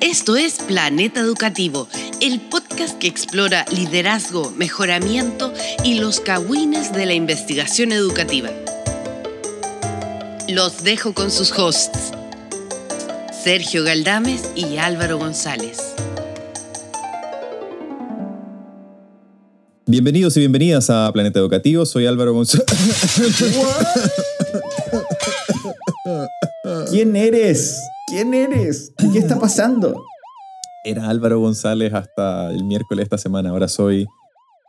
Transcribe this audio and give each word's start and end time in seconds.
Esto 0.00 0.36
es 0.36 0.60
Planeta 0.60 1.20
Educativo, 1.20 1.86
el 2.22 2.40
podcast 2.40 2.98
que 2.98 3.06
explora 3.06 3.66
liderazgo, 3.70 4.50
mejoramiento 4.52 5.52
y 5.84 6.00
los 6.00 6.20
cagüines 6.20 6.94
de 6.94 7.04
la 7.04 7.12
investigación 7.12 7.92
educativa. 7.92 8.48
Los 10.48 10.84
dejo 10.84 11.12
con 11.12 11.30
sus 11.30 11.52
hosts, 11.52 12.12
Sergio 13.44 13.84
Galdames 13.84 14.52
y 14.56 14.78
Álvaro 14.78 15.18
González. 15.18 15.76
Bienvenidos 19.84 20.34
y 20.38 20.40
bienvenidas 20.40 20.88
a 20.88 21.12
Planeta 21.12 21.40
Educativo, 21.40 21.84
soy 21.84 22.06
Álvaro 22.06 22.32
González. 22.32 22.64
¿Quién 26.90 27.16
eres? 27.16 27.82
¿Quién 28.10 28.34
eres? 28.34 28.92
¿Qué 29.12 29.20
está 29.20 29.38
pasando? 29.38 30.04
Era 30.84 31.08
Álvaro 31.08 31.38
González 31.38 31.94
hasta 31.94 32.50
el 32.50 32.64
miércoles 32.64 33.02
de 33.02 33.04
esta 33.04 33.18
semana. 33.18 33.50
Ahora 33.50 33.68
soy 33.68 34.08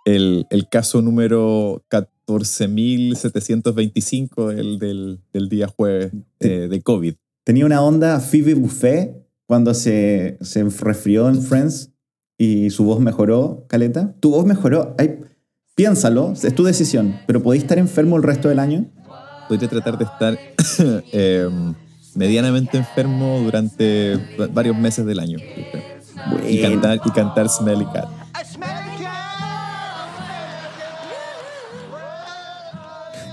el, 0.06 0.46
el 0.52 0.70
caso 0.70 1.02
número 1.02 1.84
14.725 1.90 4.54
del, 4.54 4.78
del, 4.78 5.22
del, 5.34 5.50
día 5.50 5.68
jueves 5.68 6.12
eh, 6.40 6.68
de 6.70 6.82
COVID. 6.84 7.16
Tenía 7.44 7.66
una 7.66 7.82
onda 7.82 8.20
Phoebe 8.20 8.54
Buffet 8.54 9.26
cuando 9.48 9.74
se, 9.74 10.38
se 10.42 10.64
resfrió 10.64 11.28
en 11.28 11.42
Friends 11.42 11.90
y 12.38 12.70
su 12.70 12.84
voz 12.84 13.00
mejoró, 13.00 13.66
Caleta. 13.68 14.14
Tu 14.20 14.30
voz 14.30 14.46
mejoró. 14.46 14.94
Ay, 15.00 15.20
piénsalo, 15.74 16.34
es 16.34 16.54
tu 16.54 16.64
decisión. 16.64 17.20
Pero 17.26 17.42
¿podéis 17.42 17.64
estar 17.64 17.80
enfermo 17.80 18.18
el 18.18 18.24
resto 18.24 18.50
del 18.50 18.60
año? 18.60 18.86
Podría 19.50 19.68
tratar 19.68 19.98
de 19.98 20.04
estar 20.04 20.38
eh, 21.12 21.50
medianamente 22.16 22.78
enfermo 22.78 23.40
durante 23.44 24.20
varios 24.54 24.78
meses 24.78 25.06
del 25.06 25.20
año. 25.20 25.38
Bueno. 26.30 26.50
Y, 26.50 26.62
cantar, 26.62 27.02
y 27.04 27.12
cantar 27.12 27.50
Smelly 27.50 27.86
Cat. 27.86 28.10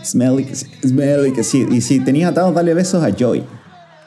Smelly, 0.04 0.46
smelly, 0.82 1.32
que 1.32 1.44
sí. 1.44 1.66
Y 1.70 1.82
si 1.82 2.00
tenías 2.00 2.30
atados, 2.30 2.54
dale 2.54 2.72
besos 2.72 3.02
a 3.02 3.10
Joy. 3.10 3.44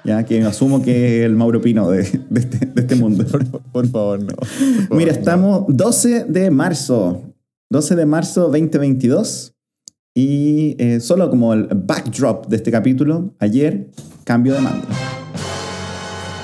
Ya 0.03 0.23
que 0.25 0.41
asumo 0.41 0.81
que 0.81 1.19
es 1.19 1.25
el 1.25 1.35
Mauro 1.35 1.61
Pino 1.61 1.91
de, 1.91 2.02
de, 2.30 2.39
este, 2.39 2.66
de 2.66 2.81
este, 2.81 2.95
mundo. 2.95 3.23
Por, 3.25 3.45
por 3.45 3.88
favor, 3.88 4.19
no. 4.19 4.35
Por 4.35 4.47
favor, 4.47 4.97
Mira, 4.97 5.11
estamos 5.11 5.66
12 5.67 6.25
de 6.25 6.50
marzo. 6.50 7.22
12 7.69 7.95
de 7.95 8.06
marzo 8.08 8.41
2022. 8.50 9.53
Y 10.16 10.75
eh, 10.80 11.00
solo 11.00 11.30
como 11.30 11.53
el 11.53 11.67
backdrop 11.73 12.47
de 12.47 12.58
este 12.58 12.72
capítulo, 12.72 13.33
ayer 13.39 13.91
cambio 14.32 14.54
de 14.54 14.62
mando. 14.62 14.88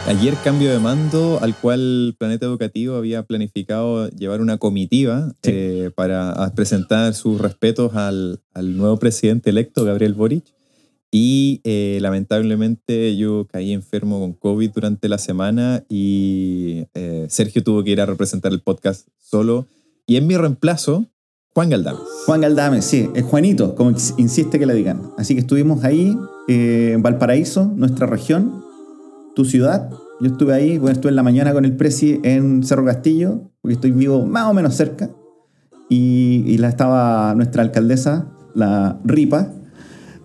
Ayer 0.07 0.35
cambio 0.43 0.69
de 0.69 0.77
mando 0.77 1.39
al 1.41 1.55
cual 1.55 2.17
Planeta 2.19 2.45
Educativo 2.45 2.95
había 2.95 3.23
planificado 3.23 4.09
llevar 4.09 4.41
una 4.41 4.57
comitiva 4.57 5.29
sí. 5.41 5.51
eh, 5.53 5.91
para 5.95 6.51
presentar 6.53 7.13
sus 7.13 7.39
respetos 7.39 7.95
al, 7.95 8.41
al, 8.53 8.75
nuevo 8.75 8.99
presidente 8.99 9.51
electo, 9.51 9.85
Gabriel 9.85 10.15
Boric. 10.15 10.43
Y 11.11 11.61
eh, 11.63 11.99
lamentablemente 12.01 13.15
yo 13.15 13.47
caí 13.47 13.71
enfermo 13.71 14.19
con 14.19 14.33
COVID 14.33 14.69
durante 14.71 15.07
la 15.07 15.17
semana 15.17 15.85
y 15.87 16.87
eh, 16.93 17.27
Sergio 17.29 17.63
tuvo 17.63 17.85
que 17.85 17.91
ir 17.91 18.01
a 18.01 18.05
representar 18.05 18.51
el 18.51 18.59
podcast 18.59 19.07
solo. 19.17 19.65
Y 20.05 20.17
en 20.17 20.27
mi 20.27 20.35
reemplazo, 20.35 21.05
Juan 21.57 21.71
Galdames. 21.71 22.01
Juan 22.27 22.41
Galdames, 22.41 22.85
sí, 22.85 23.09
es 23.15 23.23
Juanito, 23.23 23.73
como 23.73 23.89
insiste 23.89 24.59
que 24.59 24.67
le 24.67 24.75
digan. 24.75 25.01
Así 25.17 25.33
que 25.33 25.39
estuvimos 25.39 25.83
ahí, 25.83 26.15
eh, 26.47 26.91
en 26.93 27.01
Valparaíso, 27.01 27.73
nuestra 27.75 28.05
región, 28.05 28.63
tu 29.33 29.43
ciudad. 29.43 29.89
Yo 30.21 30.27
estuve 30.27 30.53
ahí, 30.53 30.77
bueno, 30.77 30.93
estuve 30.93 31.09
en 31.09 31.15
la 31.15 31.23
mañana 31.23 31.53
con 31.53 31.65
el 31.65 31.75
Prezi 31.75 32.19
en 32.21 32.61
Cerro 32.61 32.85
Castillo, 32.85 33.49
porque 33.59 33.73
estoy 33.73 33.89
vivo 33.89 34.23
más 34.23 34.51
o 34.51 34.53
menos 34.53 34.75
cerca. 34.75 35.09
Y, 35.89 36.43
y 36.45 36.59
la 36.59 36.69
estaba 36.69 37.33
nuestra 37.33 37.63
alcaldesa, 37.63 38.27
la 38.53 38.99
Ripa, 39.03 39.51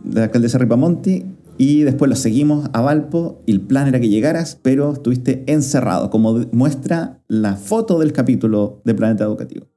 la 0.05 0.25
alcaldesa 0.25 0.59
Ripamonti, 0.59 1.25
y 1.57 1.81
después 1.81 2.11
lo 2.11 2.17
seguimos 2.17 2.69
a 2.75 2.83
Valpo 2.83 3.41
y 3.47 3.53
el 3.53 3.63
plan 3.63 3.89
era 3.89 4.01
que 4.01 4.11
llegaras, 4.11 4.59
pero 4.61 4.93
estuviste 4.93 5.45
encerrado, 5.47 6.11
como 6.11 6.41
muestra 6.53 7.23
la 7.27 7.57
foto 7.57 7.99
del 7.99 8.13
capítulo 8.13 8.83
de 8.85 8.93
Planeta 8.93 9.25
Educativo. 9.25 9.72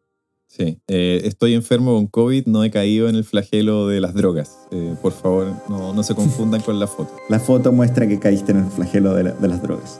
Sí, 0.55 0.79
eh, 0.87 1.21
estoy 1.25 1.53
enfermo 1.53 1.95
con 1.95 2.07
COVID, 2.07 2.45
no 2.45 2.63
he 2.63 2.71
caído 2.71 3.09
en 3.09 3.15
el 3.15 3.25
flagelo 3.25 3.89
de 3.89 3.99
las 3.99 4.13
drogas. 4.13 4.57
Eh, 4.71 4.95
por 5.01 5.11
favor, 5.11 5.53
no, 5.67 5.93
no, 5.93 6.01
se 6.01 6.15
confundan 6.15 6.61
con 6.61 6.79
la 6.79 6.87
foto. 6.87 7.13
La 7.29 7.39
foto 7.39 7.73
muestra 7.73 8.07
que 8.07 8.19
caíste 8.19 8.53
en 8.53 8.59
el 8.59 8.65
flagelo 8.65 9.13
de, 9.13 9.23
la, 9.23 9.31
de 9.33 9.47
las 9.49 9.61
drogas 9.61 9.99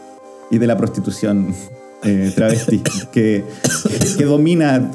y 0.50 0.58
de 0.58 0.68
la 0.68 0.78
prostitución 0.78 1.54
eh, 2.04 2.32
travesti 2.34 2.80
que, 3.12 3.44
que, 4.18 4.24
domina 4.24 4.92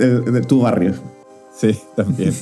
tu 0.49 0.61
barrio. 0.61 0.95
Sí, 1.55 1.77
también. 1.95 2.33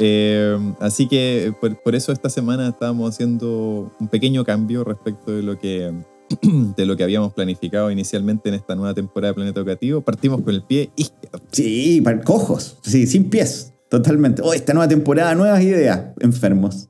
Eh, 0.00 0.58
así 0.80 1.06
que 1.06 1.54
por, 1.60 1.80
por, 1.80 1.94
eso 1.94 2.10
esta 2.10 2.30
semana 2.30 2.68
estábamos 2.68 3.14
haciendo 3.14 3.92
un 4.00 4.08
pequeño 4.08 4.44
cambio 4.44 4.82
respecto 4.82 5.30
de 5.30 5.42
lo 5.44 5.56
que 5.56 5.92
de 6.76 6.86
lo 6.86 6.96
que 6.96 7.04
habíamos 7.04 7.32
planificado 7.32 7.90
inicialmente 7.90 8.48
en 8.48 8.54
esta 8.56 8.74
nueva 8.74 8.94
temporada 8.94 9.30
de 9.30 9.34
Planeta 9.34 9.60
Educativo. 9.60 10.00
Partimos 10.00 10.40
con 10.42 10.54
el 10.54 10.62
pie 10.62 10.90
izquierdo. 10.96 11.40
Sí, 11.52 12.02
cojos, 12.24 12.78
sí, 12.82 13.06
sin 13.06 13.30
pies, 13.30 13.72
totalmente. 13.88 14.42
Oh, 14.42 14.52
esta 14.52 14.74
nueva 14.74 14.88
temporada, 14.88 15.34
nuevas 15.34 15.62
ideas, 15.62 16.06
enfermos. 16.20 16.88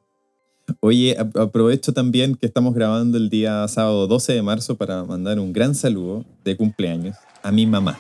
Oye, 0.81 1.17
aprovecho 1.19 1.93
también 1.93 2.35
que 2.35 2.47
estamos 2.47 2.75
grabando 2.75 3.19
el 3.19 3.31
día 3.31 3.67
sábado 3.69 4.09
12 4.09 4.33
de 4.33 4.43
marzo 4.43 4.77
para 4.77 5.05
mandar 5.05 5.39
un 5.39 5.53
gran 5.53 5.75
saludo 5.75 6.25
de 6.45 6.57
cumpleaños 6.57 7.17
a 7.43 7.53
mi 7.53 7.67
mamá, 7.67 7.99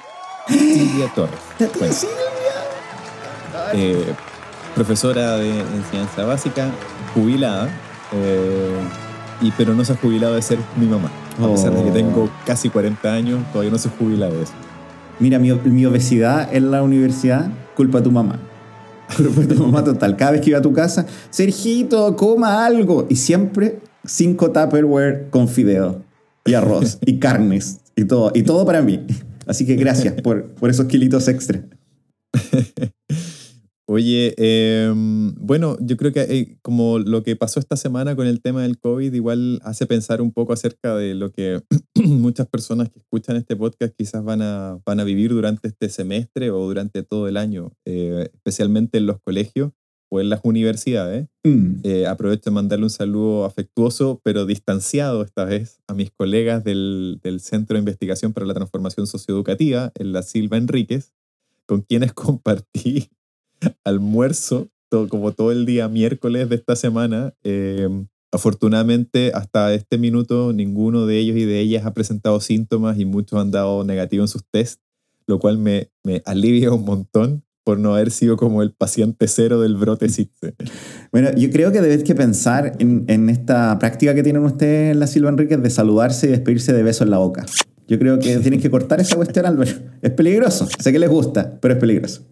Silvia 0.48 1.12
Torres. 1.14 1.38
Silvia? 1.94 2.16
Eh, 3.72 4.04
profesora 4.74 5.36
de 5.36 5.60
enseñanza 5.60 6.24
básica, 6.24 6.70
jubilada, 7.14 7.70
eh, 8.12 8.78
y, 9.40 9.50
pero 9.52 9.74
no 9.74 9.84
se 9.84 9.92
ha 9.92 9.96
jubilado 9.96 10.34
de 10.34 10.42
ser 10.42 10.58
mi 10.76 10.86
mamá. 10.86 11.10
A 11.40 11.48
pesar 11.50 11.74
de 11.74 11.84
que 11.84 11.90
tengo 11.90 12.30
casi 12.44 12.70
40 12.70 13.12
años, 13.12 13.40
todavía 13.52 13.70
no 13.70 13.78
se 13.78 13.88
jubila 13.90 14.28
de 14.28 14.42
eso. 14.42 14.52
Mira, 15.18 15.38
mi, 15.38 15.52
mi 15.52 15.86
obesidad 15.86 16.54
en 16.54 16.70
la 16.70 16.82
universidad, 16.82 17.50
culpa 17.74 17.98
de 17.98 18.04
tu 18.04 18.12
mamá. 18.12 18.38
Culpa 19.16 19.40
de 19.42 19.54
tu 19.54 19.62
mamá 19.62 19.84
total. 19.84 20.16
Cada 20.16 20.32
vez 20.32 20.40
que 20.40 20.50
iba 20.50 20.58
a 20.58 20.62
tu 20.62 20.72
casa, 20.72 21.06
Sergito, 21.30 22.16
coma 22.16 22.64
algo. 22.66 23.06
Y 23.08 23.16
siempre 23.16 23.78
cinco 24.04 24.50
Tupperware 24.50 25.28
con 25.30 25.48
fideo 25.48 26.02
y 26.44 26.54
arroz 26.54 26.98
y 27.04 27.18
carnes 27.20 27.80
y 27.94 28.04
todo. 28.04 28.32
Y 28.34 28.42
todo 28.42 28.66
para 28.66 28.82
mí. 28.82 29.06
Así 29.46 29.64
que 29.64 29.76
gracias 29.76 30.20
por, 30.22 30.46
por 30.54 30.70
esos 30.70 30.86
kilitos 30.86 31.28
extra. 31.28 31.62
Oye, 33.88 34.34
eh, 34.36 34.92
bueno, 34.96 35.76
yo 35.80 35.96
creo 35.96 36.12
que 36.12 36.22
eh, 36.22 36.58
como 36.60 36.98
lo 36.98 37.22
que 37.22 37.36
pasó 37.36 37.60
esta 37.60 37.76
semana 37.76 38.16
con 38.16 38.26
el 38.26 38.42
tema 38.42 38.62
del 38.62 38.80
COVID 38.80 39.12
igual 39.12 39.60
hace 39.62 39.86
pensar 39.86 40.20
un 40.20 40.32
poco 40.32 40.52
acerca 40.52 40.96
de 40.96 41.14
lo 41.14 41.30
que 41.30 41.62
muchas 41.94 42.48
personas 42.48 42.90
que 42.90 42.98
escuchan 42.98 43.36
este 43.36 43.54
podcast 43.54 43.94
quizás 43.96 44.24
van 44.24 44.42
a, 44.42 44.80
van 44.84 44.98
a 44.98 45.04
vivir 45.04 45.30
durante 45.30 45.68
este 45.68 45.88
semestre 45.88 46.50
o 46.50 46.66
durante 46.66 47.04
todo 47.04 47.28
el 47.28 47.36
año, 47.36 47.74
eh, 47.84 48.28
especialmente 48.34 48.98
en 48.98 49.06
los 49.06 49.20
colegios 49.20 49.70
o 50.10 50.20
en 50.20 50.30
las 50.30 50.40
universidades. 50.42 51.28
Mm. 51.44 51.82
aprovecho 52.08 52.50
de 52.50 52.54
mandarle 52.54 52.86
un 52.86 52.90
saludo 52.90 53.44
afectuoso, 53.44 54.20
pero 54.24 54.46
distanciado 54.46 55.22
esta 55.22 55.44
vez 55.44 55.80
a 55.86 55.94
mis 55.94 56.10
colegas 56.10 56.64
del, 56.64 57.20
del 57.22 57.38
Centro 57.38 57.74
de 57.74 57.80
Investigación 57.80 58.32
para 58.32 58.46
la 58.46 58.54
Transformación 58.54 59.06
Socioeducativa, 59.06 59.92
en 59.94 60.12
la 60.12 60.22
Silva 60.22 60.56
Enríquez, 60.56 61.12
con 61.66 61.82
quienes 61.82 62.12
compartí 62.14 63.10
almuerzo 63.84 64.68
todo, 64.88 65.08
como 65.08 65.32
todo 65.32 65.52
el 65.52 65.66
día 65.66 65.88
miércoles 65.88 66.48
de 66.48 66.56
esta 66.56 66.76
semana. 66.76 67.34
Eh, 67.44 67.88
afortunadamente, 68.32 69.32
hasta 69.34 69.72
este 69.74 69.98
minuto, 69.98 70.52
ninguno 70.52 71.06
de 71.06 71.18
ellos 71.18 71.36
y 71.36 71.44
de 71.44 71.60
ellas 71.60 71.86
ha 71.86 71.94
presentado 71.94 72.40
síntomas 72.40 72.98
y 72.98 73.04
muchos 73.04 73.40
han 73.40 73.50
dado 73.50 73.84
negativo 73.84 74.24
en 74.24 74.28
sus 74.28 74.44
test, 74.50 74.80
lo 75.26 75.38
cual 75.38 75.58
me, 75.58 75.90
me 76.04 76.22
alivia 76.24 76.72
un 76.72 76.84
montón 76.84 77.42
por 77.64 77.80
no 77.80 77.94
haber 77.94 78.12
sido 78.12 78.36
como 78.36 78.62
el 78.62 78.72
paciente 78.72 79.26
cero 79.26 79.60
del 79.60 79.74
brote 79.74 80.08
CITSE. 80.08 80.54
Bueno, 81.10 81.30
yo 81.36 81.50
creo 81.50 81.72
que 81.72 81.80
debes 81.80 82.04
que 82.04 82.14
pensar 82.14 82.76
en, 82.78 83.04
en 83.08 83.28
esta 83.28 83.76
práctica 83.80 84.14
que 84.14 84.22
tienen 84.22 84.44
ustedes 84.44 84.92
en 84.92 85.00
la 85.00 85.08
Silva 85.08 85.30
Enríquez 85.30 85.60
de 85.60 85.70
saludarse 85.70 86.28
y 86.28 86.30
despedirse 86.30 86.72
de 86.72 86.84
beso 86.84 87.02
en 87.02 87.10
la 87.10 87.18
boca. 87.18 87.44
Yo 87.88 87.98
creo 87.98 88.20
que 88.20 88.36
tienen 88.38 88.60
que 88.60 88.70
cortar 88.70 89.00
esa 89.00 89.16
cuestión, 89.16 89.46
Álvaro. 89.46 89.70
Es 90.00 90.10
peligroso. 90.12 90.68
Sé 90.78 90.92
que 90.92 90.98
les 91.00 91.10
gusta, 91.10 91.58
pero 91.60 91.74
es 91.74 91.80
peligroso. 91.80 92.22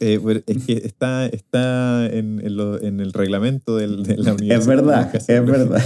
Eh, 0.00 0.42
es 0.46 0.64
que 0.64 0.74
está, 0.74 1.26
está 1.26 2.06
en, 2.06 2.40
en, 2.44 2.56
lo, 2.56 2.80
en 2.80 3.00
el 3.00 3.12
reglamento 3.12 3.76
del, 3.76 4.04
de 4.04 4.16
la 4.16 4.34
universidad. 4.34 4.58
Es 4.58 4.66
verdad, 4.66 5.14
es 5.28 5.46
verdad. 5.46 5.82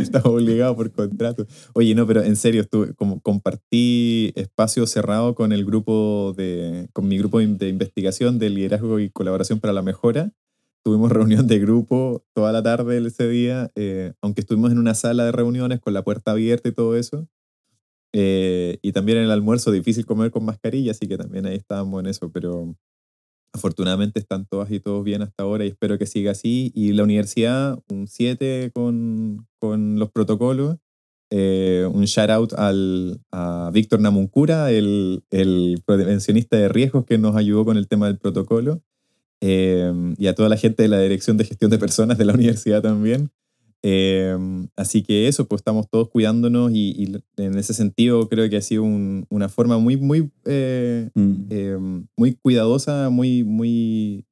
Estamos 0.00 0.26
obligados 0.26 0.76
por 0.76 0.90
contrato. 0.90 1.46
Oye, 1.74 1.94
no, 1.94 2.06
pero 2.06 2.22
en 2.22 2.36
serio, 2.36 2.62
estuve, 2.62 2.94
como 2.94 3.20
compartí 3.20 4.32
espacio 4.34 4.86
cerrado 4.86 5.34
con 5.34 5.52
el 5.52 5.64
grupo 5.64 6.34
de, 6.36 6.88
con 6.92 7.08
mi 7.08 7.18
grupo 7.18 7.38
de 7.38 7.68
investigación 7.68 8.38
de 8.38 8.50
liderazgo 8.50 8.98
y 8.98 9.10
colaboración 9.10 9.60
para 9.60 9.72
la 9.72 9.82
mejora. 9.82 10.32
Tuvimos 10.82 11.10
reunión 11.12 11.46
de 11.46 11.58
grupo 11.58 12.24
toda 12.34 12.52
la 12.52 12.62
tarde 12.62 12.98
ese 13.06 13.26
día, 13.28 13.70
eh, 13.74 14.12
aunque 14.20 14.42
estuvimos 14.42 14.70
en 14.70 14.78
una 14.78 14.94
sala 14.94 15.24
de 15.24 15.32
reuniones 15.32 15.80
con 15.80 15.94
la 15.94 16.02
puerta 16.02 16.32
abierta 16.32 16.68
y 16.68 16.72
todo 16.72 16.96
eso. 16.96 17.26
Eh, 18.16 18.78
y 18.80 18.92
también 18.92 19.18
en 19.18 19.24
el 19.24 19.32
almuerzo 19.32 19.72
difícil 19.72 20.06
comer 20.06 20.30
con 20.30 20.44
mascarilla, 20.44 20.92
así 20.92 21.08
que 21.08 21.18
también 21.18 21.46
ahí 21.46 21.56
estábamos 21.56 22.00
en 22.00 22.06
eso, 22.06 22.30
pero 22.30 22.76
afortunadamente 23.52 24.20
están 24.20 24.46
todas 24.46 24.70
y 24.70 24.78
todos 24.78 25.02
bien 25.02 25.22
hasta 25.22 25.42
ahora 25.42 25.64
y 25.64 25.68
espero 25.68 25.98
que 25.98 26.06
siga 26.06 26.30
así. 26.30 26.70
Y 26.76 26.92
la 26.92 27.02
universidad, 27.02 27.76
un 27.90 28.06
7 28.06 28.70
con, 28.72 29.46
con 29.58 29.98
los 29.98 30.10
protocolos. 30.12 30.76
Eh, 31.30 31.88
un 31.92 32.04
shout 32.04 32.30
out 32.30 32.52
al, 32.52 33.20
a 33.32 33.70
Víctor 33.72 34.00
Namuncura, 34.00 34.70
el, 34.70 35.24
el 35.30 35.82
prevencionista 35.84 36.56
de 36.56 36.68
riesgos 36.68 37.04
que 37.06 37.18
nos 37.18 37.34
ayudó 37.34 37.64
con 37.64 37.76
el 37.76 37.88
tema 37.88 38.06
del 38.06 38.18
protocolo. 38.18 38.80
Eh, 39.40 39.92
y 40.16 40.28
a 40.28 40.34
toda 40.36 40.48
la 40.48 40.56
gente 40.56 40.84
de 40.84 40.88
la 40.88 41.00
Dirección 41.00 41.36
de 41.36 41.44
Gestión 41.44 41.72
de 41.72 41.78
Personas 41.78 42.16
de 42.16 42.26
la 42.26 42.34
universidad 42.34 42.82
también. 42.82 43.30
Eh, 43.86 44.34
así 44.76 45.02
que 45.02 45.28
eso, 45.28 45.46
pues 45.46 45.60
estamos 45.60 45.90
todos 45.90 46.08
cuidándonos 46.08 46.72
y, 46.72 47.20
en 47.36 47.58
ese 47.58 47.74
sentido 47.74 48.30
creo 48.30 48.48
que 48.48 48.56
ha 48.56 48.62
sido 48.62 48.82
una 48.82 49.48
forma 49.50 49.78
muy, 49.78 49.98
muy, 49.98 50.30
eh, 50.46 51.10
mm. 51.14 52.04
muy 52.16 52.34
cuidadosa, 52.34 53.10
muy, 53.10 53.44
muy 53.44 54.24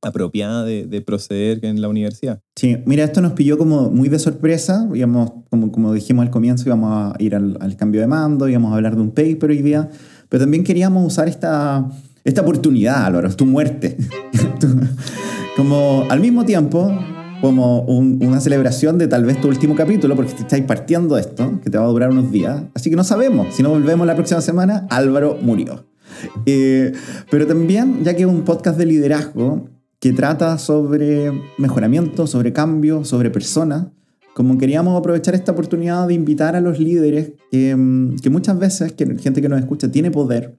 apropiada 0.00 0.64
de, 0.64 1.00
proceder 1.00 1.64
en 1.64 1.80
la 1.80 1.88
universidad. 1.88 2.40
Sí, 2.54 2.76
mira, 2.86 3.02
esto 3.04 3.20
nos 3.20 3.32
pilló 3.32 3.58
como 3.58 3.90
muy 3.90 4.08
de 4.08 4.20
sorpresa, 4.20 4.88
íbamos, 4.94 5.32
como, 5.50 5.72
como 5.72 5.92
dijimos 5.92 6.24
al 6.24 6.30
comienzo, 6.30 6.64
íbamos 6.66 7.14
a 7.14 7.16
ir 7.18 7.34
al, 7.34 7.56
al 7.60 7.76
cambio 7.76 8.00
de 8.00 8.06
mando, 8.06 8.48
íbamos 8.48 8.72
a 8.72 8.76
hablar 8.76 8.94
de 8.94 9.02
un 9.02 9.10
paper 9.10 9.50
hoy 9.50 9.62
día, 9.62 9.90
pero 10.28 10.44
también 10.44 10.62
queríamos 10.62 11.04
usar 11.04 11.26
esta 11.26 11.90
esta 12.24 12.40
oportunidad, 12.40 13.04
Álvaro, 13.04 13.34
tu 13.36 13.44
muerte. 13.44 13.96
como 15.56 16.04
al 16.08 16.20
mismo 16.20 16.44
tiempo, 16.44 16.90
como 17.40 17.80
una 17.82 18.40
celebración 18.40 18.98
de 18.98 19.08
tal 19.08 19.24
vez 19.24 19.40
tu 19.40 19.48
último 19.48 19.74
capítulo, 19.74 20.16
porque 20.16 20.32
te 20.32 20.42
estáis 20.42 20.64
partiendo 20.64 21.18
esto, 21.18 21.60
que 21.62 21.70
te 21.70 21.78
va 21.78 21.84
a 21.84 21.88
durar 21.88 22.10
unos 22.10 22.30
días. 22.30 22.62
Así 22.74 22.90
que 22.90 22.96
no 22.96 23.04
sabemos. 23.04 23.54
Si 23.54 23.62
no 23.62 23.70
volvemos 23.70 24.06
la 24.06 24.14
próxima 24.14 24.40
semana, 24.40 24.86
Álvaro 24.90 25.38
murió. 25.40 25.86
Eh, 26.46 26.92
pero 27.30 27.46
también, 27.46 28.04
ya 28.04 28.14
que 28.14 28.22
es 28.22 28.28
un 28.28 28.42
podcast 28.42 28.78
de 28.78 28.86
liderazgo 28.86 29.68
que 30.00 30.12
trata 30.12 30.58
sobre 30.58 31.32
mejoramiento, 31.58 32.26
sobre 32.26 32.52
cambio, 32.52 33.04
sobre 33.04 33.30
personas, 33.30 33.86
como 34.34 34.58
queríamos 34.58 34.98
aprovechar 34.98 35.34
esta 35.34 35.52
oportunidad 35.52 36.08
de 36.08 36.14
invitar 36.14 36.56
a 36.56 36.60
los 36.60 36.78
líderes 36.78 37.32
que, 37.50 37.74
mm, 37.76 38.16
que 38.16 38.30
muchas 38.30 38.58
veces, 38.58 38.92
que 38.92 39.06
gente 39.18 39.40
que 39.40 39.48
nos 39.48 39.60
escucha, 39.60 39.90
tiene 39.90 40.10
poder 40.10 40.58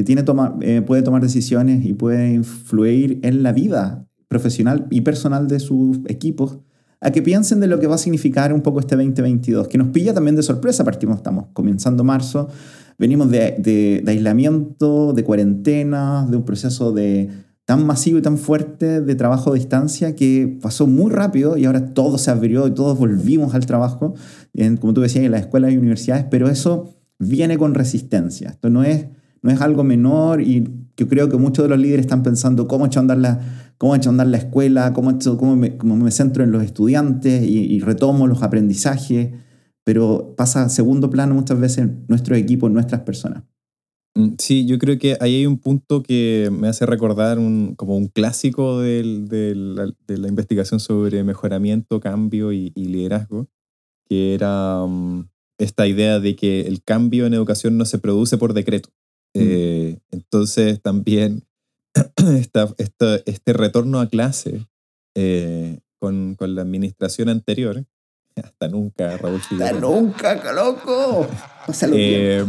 que 0.00 0.04
tiene 0.04 0.22
toma, 0.22 0.56
eh, 0.62 0.80
puede 0.80 1.02
tomar 1.02 1.20
decisiones 1.20 1.84
y 1.84 1.92
puede 1.92 2.32
influir 2.32 3.20
en 3.22 3.42
la 3.42 3.52
vida 3.52 4.06
profesional 4.30 4.86
y 4.90 5.00
personal 5.00 5.48
de 5.48 5.58
sus 5.58 5.98
equipos, 6.06 6.60
a 7.00 7.10
que 7.10 7.20
piensen 7.20 7.58
de 7.58 7.66
lo 7.66 7.80
que 7.80 7.88
va 7.88 7.96
a 7.96 7.98
significar 7.98 8.52
un 8.52 8.60
poco 8.60 8.78
este 8.78 8.94
2022, 8.94 9.66
que 9.66 9.76
nos 9.76 9.88
pilla 9.88 10.14
también 10.14 10.36
de 10.36 10.44
sorpresa, 10.44 10.84
partimos, 10.84 11.16
estamos 11.16 11.46
comenzando 11.52 12.04
marzo, 12.04 12.48
venimos 12.96 13.28
de, 13.28 13.56
de, 13.58 14.04
aislamiento, 14.06 15.12
de 15.12 15.24
cuarentena, 15.24 16.26
de 16.30 16.36
un 16.36 16.44
proceso 16.44 16.92
de 16.92 17.28
tan 17.64 17.84
masivo 17.84 18.18
y 18.18 18.22
tan 18.22 18.38
fuerte 18.38 19.00
de 19.00 19.14
trabajo 19.16 19.50
a 19.50 19.54
distancia 19.54 20.14
que 20.14 20.58
pasó 20.62 20.86
muy 20.86 21.10
rápido 21.10 21.56
y 21.56 21.64
ahora 21.64 21.92
todo 21.92 22.16
se 22.16 22.30
abrió 22.30 22.68
y 22.68 22.70
todos 22.70 22.98
volvimos 22.98 23.54
al 23.54 23.66
trabajo, 23.66 24.14
en, 24.54 24.76
como 24.76 24.94
tú 24.94 25.00
decías, 25.00 25.24
en 25.24 25.32
las 25.32 25.40
escuelas 25.40 25.72
y 25.72 25.76
universidades, 25.76 26.26
pero 26.30 26.48
eso 26.48 26.94
viene 27.18 27.58
con 27.58 27.74
resistencia. 27.74 28.50
Esto 28.50 28.70
no 28.70 28.84
es 28.84 29.06
no 29.42 29.50
es 29.50 29.60
algo 29.60 29.84
menor 29.84 30.40
y 30.40 30.68
yo 30.96 31.08
creo 31.08 31.28
que 31.28 31.36
muchos 31.36 31.64
de 31.64 31.70
los 31.70 31.78
líderes 31.78 32.04
están 32.04 32.22
pensando 32.22 32.68
cómo 32.68 32.84
he 32.84 32.88
hecho 32.88 33.00
andar 33.00 33.18
la, 33.18 33.40
cómo 33.80 33.94
he 33.94 33.96
hecho 33.96 34.10
andar 34.10 34.26
la 34.26 34.36
escuela, 34.36 34.92
cómo, 34.92 35.10
hecho, 35.10 35.38
cómo, 35.38 35.56
me, 35.56 35.78
cómo 35.78 35.96
me 35.96 36.10
centro 36.10 36.44
en 36.44 36.52
los 36.52 36.62
estudiantes 36.62 37.42
y, 37.42 37.80
retomo 37.80 38.26
los 38.26 38.42
aprendizajes, 38.42 39.30
pero 39.84 40.34
pasa 40.36 40.64
a 40.64 40.68
segundo 40.68 41.08
plano 41.08 41.34
muchas 41.34 41.58
veces 41.58 41.88
nuestros 42.06 42.36
equipos, 42.36 42.70
nuestras 42.70 43.00
personas. 43.00 43.42
Mm, 44.14 44.32
sí, 44.36 44.66
yo 44.66 44.78
creo 44.78 44.98
que 44.98 45.16
ahí 45.18 45.36
hay 45.36 45.46
un 45.46 45.56
punto 45.56 46.02
que 46.02 46.50
me 46.52 46.68
hace 46.68 46.84
recordar 46.84 47.38
un, 47.38 47.74
como 47.74 47.96
un 47.96 48.08
clásico 48.08 48.80
del, 48.80 49.28
del, 49.28 49.94
de 50.06 50.18
la 50.18 50.28
investigación 50.28 50.78
sobre 50.78 51.24
mejoramiento, 51.24 52.00
cambio 52.00 52.52
y, 52.52 52.68
liderazgo, 52.74 53.48
que 54.06 54.34
era 54.34 54.82
um, 54.82 55.26
esta 55.56 55.86
idea 55.86 56.20
de 56.20 56.36
que 56.36 56.66
el 56.66 56.82
cambio 56.82 57.24
en 57.24 57.32
educación 57.32 57.78
no 57.78 57.86
se 57.86 57.98
produce 57.98 58.36
por 58.36 58.52
decreto. 58.52 58.90
Mm. 59.34 59.40
Eh, 59.40 59.98
entonces 60.10 60.82
también 60.82 61.44
esta, 62.38 62.74
este 63.26 63.52
retorno 63.52 64.00
a 64.00 64.08
clase 64.08 64.66
eh, 65.14 65.80
con, 65.98 66.34
con, 66.36 66.54
la 66.54 66.62
administración 66.62 67.28
anterior, 67.28 67.84
hasta 68.42 68.68
nunca, 68.68 69.16
Raúl 69.16 69.40
Hasta 69.40 69.72
nunca, 69.72 70.52
loco. 70.52 71.26
Eh, 71.92 72.44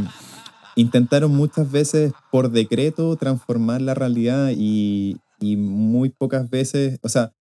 intentaron 0.75 1.35
muchas 1.35 1.69
veces 1.69 2.13
por 2.31 2.49
decreto 2.49 3.15
transformar 3.17 3.81
la 3.81 3.93
realidad 3.93 4.51
y, 4.55 5.17
y 5.39 5.57
muy 5.57 6.09
pocas 6.09 6.49
veces, 6.49 6.97
o 7.03 7.09
sea, 7.09 7.33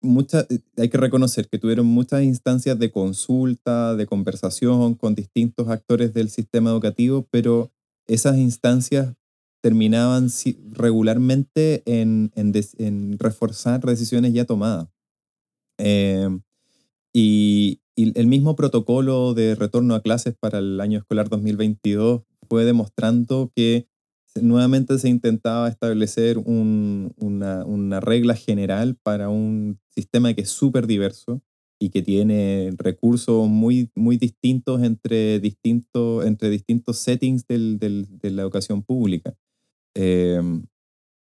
muchas, 0.00 0.46
hay 0.76 0.88
que 0.88 0.98
reconocer 0.98 1.48
que 1.48 1.58
tuvieron 1.58 1.86
muchas 1.86 2.22
instancias 2.22 2.78
de 2.78 2.90
consulta, 2.90 3.94
de 3.94 4.06
conversación 4.06 4.94
con 4.94 5.14
distintos 5.14 5.68
actores 5.68 6.12
del 6.12 6.28
sistema 6.28 6.70
educativo, 6.70 7.26
pero 7.30 7.70
esas 8.06 8.36
instancias 8.36 9.14
terminaban 9.62 10.28
regularmente 10.72 11.82
en, 11.86 12.32
en, 12.34 13.18
reforzar 13.18 13.80
decisiones 13.80 14.34
ya 14.34 14.44
tomadas. 14.44 14.88
Em, 15.78 16.42
y, 17.14 17.78
el 17.94 18.26
mismo 18.26 18.56
protocolo 18.56 19.34
de 19.34 19.54
retorno 19.54 19.94
a 19.94 20.00
clases 20.00 20.34
para 20.34 20.58
el 20.60 20.80
año 20.80 20.98
escolar 20.98 21.28
2022 21.28 22.22
fue 22.48 22.64
demostrando 22.64 23.52
que 23.54 23.86
nuevamente 24.40 24.98
se 24.98 25.10
intentaba 25.10 25.68
establecer 25.68 26.38
una, 26.38 27.64
una, 27.66 28.00
regla 28.00 28.34
general 28.34 28.96
para 29.02 29.28
un 29.28 29.78
sistema 29.90 30.32
que 30.32 30.40
es 30.40 30.48
súper 30.48 30.86
diverso 30.86 31.42
y 31.78 31.90
que 31.90 32.00
tiene 32.00 32.70
recursos 32.78 33.46
muy, 33.46 33.90
muy 33.94 34.16
distintos 34.16 34.82
entre, 34.82 35.38
distintos 35.38 36.24
entre 36.24 36.48
distintos 36.48 36.96
settings 36.98 37.46
del, 37.46 37.78
del, 37.78 38.06
de 38.18 38.30
la 38.30 38.40
educación 38.40 38.82
pública. 38.82 39.36
Em, 39.94 40.66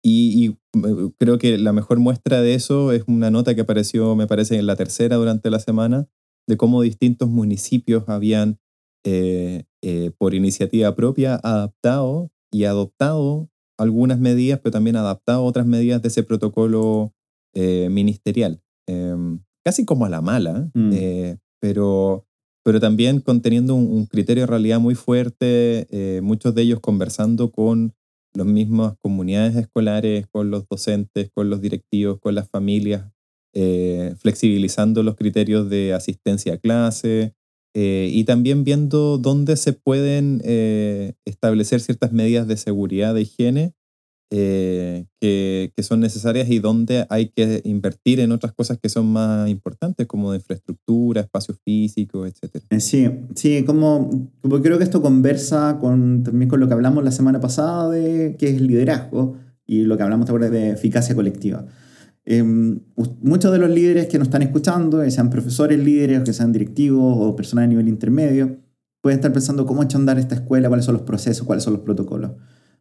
y, 0.03 0.47
eh, 0.47 0.55
creo 1.19 1.37
que 1.37 1.57
la 1.57 1.73
mejor 1.73 1.99
muestra 1.99 2.41
de 2.41 2.53
eso 2.53 2.91
es 2.91 3.03
una 3.07 3.29
nota 3.29 3.55
que 3.55 3.61
apareció, 3.61 4.15
me 4.15 4.27
parece, 4.27 4.57
en 4.57 4.67
la 4.67 4.75
tercera 4.75 5.17
durante 5.17 5.49
la 5.49 5.59
semana, 5.59 6.07
de 6.47 6.57
cómo 6.57 6.81
distintos 6.81 7.29
municipios 7.29 8.07
habían, 8.07 8.59
eh, 9.05 9.65
eh, 9.83 10.11
por 10.17 10.33
iniciativa 10.33 10.95
propia, 10.95 11.35
adaptado 11.35 12.31
y 12.51 12.65
adoptado 12.65 13.49
algunas 13.77 14.19
medidas, 14.19 14.59
pero 14.59 14.71
también 14.71 14.95
adaptado 14.95 15.43
otras 15.43 15.65
medidas 15.65 16.01
de 16.01 16.09
ese 16.09 16.23
protocolo 16.23 17.13
ministerial. 17.53 18.61
Em, 18.87 19.39
casi 19.63 19.85
como 19.85 20.05
a 20.05 20.09
la 20.09 20.21
mala, 20.21 20.69
mm. 20.73 20.91
eh, 20.93 21.37
pero, 21.59 22.25
pero 22.63 22.79
también 22.79 23.21
conteniendo 23.21 23.75
un, 23.75 24.05
criterio 24.05 24.43
de 24.43 24.47
realidad 24.47 24.79
muy 24.79 24.95
fuerte, 24.95 25.87
eh, 25.91 26.21
muchos 26.21 26.55
de 26.55 26.63
ellos 26.63 26.79
conversando 26.79 27.51
con 27.51 27.93
las 28.33 28.47
mismas 28.47 28.95
comunidades 29.01 29.55
escolares, 29.55 30.27
con 30.27 30.51
los 30.51 30.67
docentes, 30.67 31.29
con 31.33 31.49
los 31.49 31.61
directivos, 31.61 32.19
con 32.19 32.35
las 32.35 32.49
familias, 32.49 33.11
eh, 33.53 34.15
flexibilizando 34.17 35.03
los 35.03 35.15
criterios 35.15 35.69
de 35.69 35.93
asistencia 35.93 36.53
a 36.53 36.57
clase 36.57 37.33
y 37.73 38.25
también 38.25 38.65
viendo 38.65 39.17
dónde 39.17 39.55
se 39.55 39.71
pueden 39.71 40.41
establecer 41.23 41.79
ciertas 41.79 42.11
medidas 42.11 42.45
de 42.45 42.57
seguridad, 42.57 43.13
de 43.13 43.21
higiene, 43.21 43.73
eh, 44.33 45.07
que, 45.19 45.73
que, 45.75 45.83
son 45.83 45.99
necesarias 45.99 46.49
y 46.49 46.59
donde 46.59 47.05
hay 47.09 47.27
que 47.27 47.61
invertir 47.65 48.21
en 48.21 48.31
otras 48.31 48.53
cosas 48.53 48.79
que 48.81 48.87
son 48.87 49.11
más 49.11 49.49
importantes, 49.49 50.07
como 50.07 50.31
de 50.31 50.37
infraestructura, 50.37 51.19
espacio 51.19 51.53
físico, 51.65 52.25
etc. 52.25 52.63
Eh, 52.69 52.79
sí, 52.79 53.09
sí, 53.35 53.65
como, 53.65 54.31
como 54.41 54.61
creo 54.61 54.77
que 54.77 54.85
esto 54.85 55.01
conversa 55.01 55.77
con, 55.81 56.23
también 56.23 56.47
con 56.47 56.61
lo 56.61 56.69
que 56.69 56.73
hablamos 56.73 57.03
la 57.03 57.11
semana 57.11 57.41
pasada 57.41 57.89
de 57.89 58.37
qué 58.39 58.49
es 58.49 58.61
liderazgo 58.61 59.35
y 59.67 59.83
lo 59.83 59.97
que 59.97 60.03
hablamos 60.03 60.29
ahora 60.29 60.49
de 60.49 60.69
eficacia 60.69 61.13
colectiva. 61.13 61.65
Em, 62.23 62.79
muchos 63.21 63.51
de 63.51 63.57
los 63.57 63.69
líderes 63.69 64.07
que 64.07 64.17
nos 64.17 64.29
están 64.29 64.43
escuchando, 64.43 65.01
que 65.01 65.11
sean 65.11 65.29
profesores 65.29 65.77
líderes, 65.77 66.21
que 66.21 66.31
sean 66.31 66.53
directivos 66.53 67.17
o 67.19 67.35
personas 67.35 67.65
a 67.65 67.67
nivel 67.67 67.89
intermedio, 67.89 68.59
pueden 69.01 69.19
estar 69.19 69.33
pensando 69.33 69.65
cómo 69.65 69.83
echar 69.83 69.99
andar 69.99 70.19
esta 70.19 70.35
escuela, 70.35 70.69
cuáles 70.69 70.85
son 70.85 70.93
los 70.93 71.03
procesos, 71.03 71.45
cuáles 71.45 71.65
son 71.65 71.73
los 71.73 71.81
protocolos. 71.81 72.31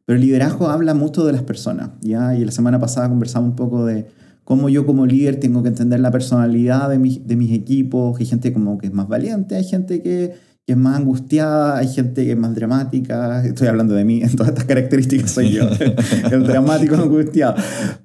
Pero 0.07 0.19
el 0.19 0.25
liderazgo 0.25 0.69
habla 0.69 0.95
mucho 0.95 1.25
de 1.25 1.33
las 1.33 1.43
personas, 1.43 1.91
¿ya? 2.01 2.35
Y 2.35 2.45
la 2.45 2.53
semana 2.53 2.81
pasada 2.81 3.09
conversamos 3.09 3.51
un 3.51 3.57
poco 3.57 3.85
de 3.85 4.07
cómo 4.45 4.69
yo 4.69 4.87
como 4.87 5.07
líder 5.07 5.39
tengo 5.39 5.63
que 5.63 5.69
entender 5.69 6.01
la 6.01 6.11
personalidad 6.11 6.89
de, 6.89 6.99
de 6.99 7.37
mis 7.37 7.53
equipos. 7.53 8.19
Hay 8.19 8.27
gente 8.27 8.53
como 8.53 8.79
que 8.79 8.89
es 8.89 8.93
más 8.93 9.09
valiente, 9.09 9.57
hay 9.57 9.65
gente 9.65 10.03
que, 10.03 10.35
es 10.73 10.79
más 10.79 10.97
angustiada, 10.97 11.79
hay 11.79 11.89
gente 11.89 12.25
que 12.25 12.33
es 12.33 12.39
más 12.39 12.55
dramática. 12.55 13.45
Estoy 13.45 13.69
hablando 13.69 13.95
de 13.95 14.05
mí, 14.05 14.23
en 14.23 14.35
todas 14.37 14.49
estas 14.51 14.65
características 14.65 15.31
soy 15.31 15.53
yo, 15.53 15.69
el 16.33 16.45
dramático 16.45 16.95
angustiado. 16.95 17.55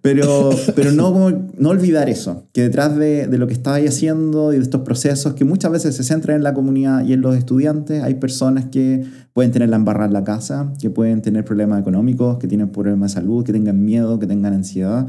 Pero, 0.01 0.51
pero 0.75 0.91
no, 0.91 1.31
no 1.57 1.69
olvidar 1.69 2.09
eso, 2.09 2.47
que 2.53 2.63
detrás 2.63 2.95
de, 2.97 3.27
de 3.27 3.37
lo 3.37 3.47
que 3.47 3.53
estáis 3.53 3.89
haciendo 3.89 4.53
y 4.53 4.57
de 4.57 4.63
estos 4.63 4.81
procesos 4.81 5.33
que 5.33 5.45
muchas 5.45 5.71
veces 5.71 5.95
se 5.95 6.03
centran 6.03 6.37
en 6.37 6.43
la 6.43 6.53
comunidad 6.53 7.05
y 7.05 7.13
en 7.13 7.21
los 7.21 7.35
estudiantes, 7.35 8.03
hay 8.03 8.15
personas 8.15 8.65
que 8.65 9.05
pueden 9.33 9.51
tener 9.51 9.69
la 9.69 9.75
embarrada 9.75 10.07
en 10.07 10.13
la 10.13 10.23
casa, 10.23 10.71
que 10.79 10.89
pueden 10.89 11.21
tener 11.21 11.43
problemas 11.43 11.81
económicos, 11.81 12.37
que 12.37 12.47
tienen 12.47 12.69
problemas 12.69 13.11
de 13.11 13.21
salud, 13.21 13.43
que 13.43 13.51
tengan 13.51 13.83
miedo, 13.83 14.17
que 14.19 14.27
tengan 14.27 14.53
ansiedad 14.53 15.07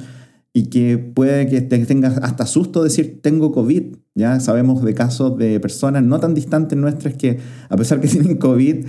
y 0.52 0.64
que 0.68 0.96
puede 0.96 1.46
que 1.48 1.60
tengas 1.60 2.16
hasta 2.18 2.46
susto 2.46 2.82
decir 2.82 3.20
tengo 3.22 3.52
COVID. 3.52 3.96
Ya 4.16 4.40
sabemos 4.40 4.82
de 4.82 4.94
casos 4.94 5.36
de 5.36 5.60
personas 5.60 6.02
no 6.02 6.18
tan 6.18 6.32
distantes 6.32 6.76
nuestras 6.78 7.14
que 7.14 7.38
a 7.68 7.76
pesar 7.76 8.00
que 8.00 8.08
tienen 8.08 8.38
COVID, 8.38 8.86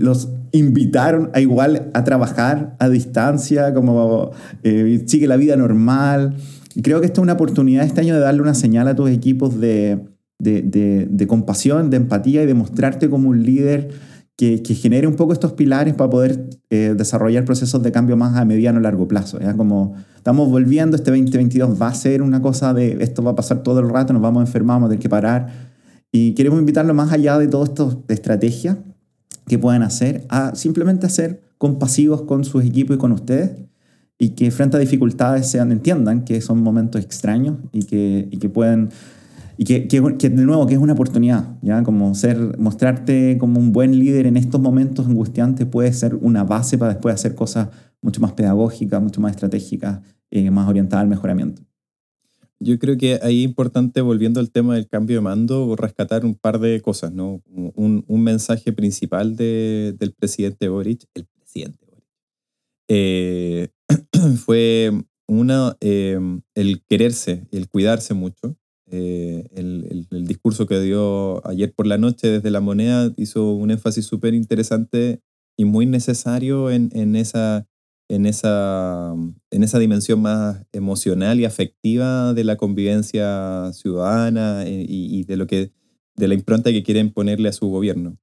los 0.00 0.30
invitaron 0.52 1.30
a 1.34 1.40
igual 1.40 1.90
a 1.92 2.02
trabajar 2.02 2.74
a 2.78 2.88
distancia, 2.88 3.74
como 3.74 4.30
eh, 4.62 5.04
sigue 5.06 5.26
la 5.26 5.36
vida 5.36 5.54
normal. 5.56 6.34
Creo 6.82 7.00
que 7.00 7.06
esta 7.06 7.20
es 7.20 7.22
una 7.22 7.34
oportunidad 7.34 7.84
este 7.84 8.00
año 8.00 8.14
de 8.14 8.20
darle 8.20 8.40
una 8.40 8.54
señal 8.54 8.88
a 8.88 8.96
tus 8.96 9.10
equipos 9.10 9.60
de, 9.60 10.00
de, 10.38 10.62
de, 10.62 11.06
de 11.10 11.26
compasión, 11.26 11.90
de 11.90 11.98
empatía 11.98 12.42
y 12.42 12.46
de 12.46 12.54
mostrarte 12.54 13.10
como 13.10 13.28
un 13.28 13.42
líder 13.42 13.90
que, 14.42 14.60
que, 14.60 14.74
genere 14.74 15.06
un 15.06 15.14
poco 15.14 15.32
estos 15.32 15.52
pilares 15.52 15.94
para 15.94 16.10
poder 16.10 16.50
eh, 16.68 16.96
desarrollar 16.98 17.44
procesos 17.44 17.80
de 17.80 17.92
cambio 17.92 18.16
más 18.16 18.34
a 18.34 18.44
mediano 18.44 18.80
y 18.80 18.82
largo 18.82 19.06
plazo. 19.06 19.38
¿ya? 19.38 19.56
Como 19.56 19.94
estamos 20.16 20.50
volviendo, 20.50 20.96
este 20.96 21.12
2022 21.12 21.80
va 21.80 21.86
a 21.86 21.94
ser 21.94 22.22
una 22.22 22.42
cosa 22.42 22.74
de 22.74 22.96
esto 23.02 23.22
va 23.22 23.30
a 23.30 23.34
pasar 23.36 23.62
todo 23.62 23.78
el 23.78 23.88
rato, 23.88 24.12
nos 24.12 24.20
vamos 24.20 24.40
a 24.40 24.46
enfermar, 24.46 24.78
vamos 24.78 24.86
a 24.86 24.90
tener 24.90 25.00
que 25.00 25.08
parar. 25.08 25.46
Y 26.10 26.32
queremos 26.32 26.58
invitarlo 26.58 26.92
más 26.92 27.12
allá 27.12 27.38
de 27.38 27.46
todo 27.46 27.62
esto 27.62 28.02
de 28.08 28.14
estrategia 28.14 28.78
que 29.46 29.60
puedan 29.60 29.84
hacer, 29.84 30.26
a 30.28 30.56
simplemente 30.56 31.08
ser 31.08 31.44
compasivos 31.56 32.22
con 32.22 32.42
sus 32.42 32.64
equipos 32.64 32.96
y 32.96 32.98
con 32.98 33.12
ustedes 33.12 33.52
y 34.18 34.30
que 34.30 34.50
frente 34.50 34.76
a 34.76 34.80
dificultades 34.80 35.46
sean, 35.46 35.70
entiendan 35.70 36.24
que 36.24 36.40
son 36.40 36.64
momentos 36.64 37.00
extraños 37.00 37.58
y 37.70 37.84
que, 37.84 38.26
y 38.28 38.38
que 38.38 38.48
pueden 38.48 38.88
y 39.56 39.64
que, 39.64 39.88
que, 39.88 40.00
de 40.00 40.44
nuevo, 40.44 40.66
que 40.66 40.74
es 40.74 40.80
una 40.80 40.94
oportunidad, 40.94 41.58
¿ya? 41.62 41.82
Como 41.82 42.14
ser, 42.14 42.58
mostrarte 42.58 43.36
como 43.38 43.60
un 43.60 43.72
buen 43.72 43.98
líder 43.98 44.26
en 44.26 44.36
estos 44.36 44.60
momentos 44.60 45.06
angustiantes 45.06 45.66
puede 45.66 45.92
ser 45.92 46.14
una 46.16 46.44
base 46.44 46.78
para 46.78 46.94
después 46.94 47.14
hacer 47.14 47.34
cosas 47.34 47.68
mucho 48.00 48.20
más 48.20 48.32
pedagógicas, 48.32 49.02
mucho 49.02 49.20
más 49.20 49.32
estratégicas, 49.32 50.00
eh, 50.30 50.50
más 50.50 50.68
orientadas 50.68 51.02
al 51.02 51.08
mejoramiento. 51.08 51.62
Yo 52.58 52.78
creo 52.78 52.96
que 52.96 53.18
ahí 53.22 53.40
es 53.40 53.44
importante, 53.44 54.00
volviendo 54.00 54.38
al 54.38 54.52
tema 54.52 54.76
del 54.76 54.86
cambio 54.86 55.16
de 55.16 55.22
mando, 55.22 55.74
rescatar 55.74 56.24
un 56.24 56.36
par 56.36 56.60
de 56.60 56.80
cosas, 56.80 57.12
¿no? 57.12 57.42
Un, 57.46 58.04
un 58.06 58.22
mensaje 58.22 58.72
principal 58.72 59.34
de, 59.36 59.96
del 59.98 60.12
presidente 60.12 60.68
Boric, 60.68 61.04
el 61.14 61.26
presidente 61.26 61.84
Boric, 61.84 62.06
eh, 62.88 63.68
fue 64.44 64.92
una, 65.26 65.76
eh, 65.80 66.18
el 66.54 66.82
quererse, 66.84 67.48
el 67.50 67.68
cuidarse 67.68 68.14
mucho, 68.14 68.56
eh, 68.94 69.48
el, 69.54 70.06
el, 70.10 70.26
discurso 70.26 70.66
que 70.66 70.78
dio 70.78 71.46
ayer 71.46 71.72
por 71.72 71.86
la 71.86 71.96
noche 71.96 72.28
desde 72.28 72.50
la 72.50 72.60
moneda 72.60 73.10
hizo 73.16 73.52
un 73.52 73.70
énfasis 73.70 74.04
súper 74.04 74.34
interesante 74.34 75.22
y 75.56 75.64
muy 75.64 75.86
necesario 75.86 76.70
en, 76.70 76.90
en, 76.92 77.16
esa, 77.16 77.66
en, 78.10 78.26
esa, 78.26 79.14
en 79.50 79.62
esa 79.62 79.78
dimensión 79.78 80.20
más 80.20 80.66
emocional 80.72 81.40
y 81.40 81.46
afectiva 81.46 82.34
de 82.34 82.44
la 82.44 82.56
convivencia 82.56 83.72
ciudadana 83.72 84.66
eh, 84.66 84.84
y, 84.86 85.24
de, 85.24 85.38
lo 85.38 85.46
que, 85.46 85.72
de 86.16 86.28
la 86.28 86.34
impronta 86.34 86.70
que 86.70 86.82
quieren 86.82 87.14
ponerle 87.14 87.48
a 87.48 87.52
su 87.52 87.68
gobierno. 87.68 88.18